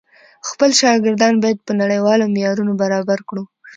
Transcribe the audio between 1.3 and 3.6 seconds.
بايد په نړيوالو معيارونو برابر کړو.